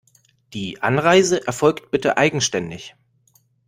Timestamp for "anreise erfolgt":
0.81-1.91